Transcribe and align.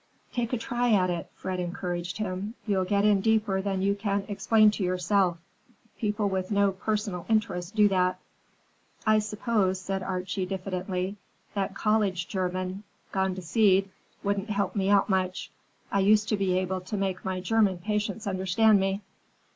"Take 0.33 0.51
a 0.51 0.57
try 0.57 0.93
at 0.93 1.11
it," 1.11 1.29
Fred 1.35 1.59
encouraged 1.59 2.17
him. 2.17 2.55
"You'll 2.65 2.85
get 2.85 3.05
in 3.05 3.21
deeper 3.21 3.61
than 3.61 3.83
you 3.83 3.93
can 3.93 4.25
explain 4.27 4.71
to 4.71 4.83
yourself. 4.83 5.37
People 5.99 6.27
with 6.27 6.49
no 6.49 6.71
personal 6.71 7.27
interest 7.29 7.75
do 7.75 7.87
that." 7.89 8.17
"I 9.05 9.19
suppose," 9.19 9.79
said 9.79 10.01
Archie 10.01 10.47
diffidently, 10.47 11.17
"that 11.53 11.75
college 11.75 12.27
German, 12.27 12.83
gone 13.11 13.35
to 13.35 13.43
seed, 13.43 13.91
wouldn't 14.23 14.49
help 14.49 14.75
me 14.75 14.89
out 14.89 15.07
much. 15.07 15.51
I 15.91 15.99
used 15.99 16.27
to 16.29 16.35
be 16.35 16.57
able 16.57 16.81
to 16.81 16.97
make 16.97 17.23
my 17.23 17.39
German 17.39 17.77
patients 17.77 18.25
understand 18.25 18.79
me." 18.79 19.01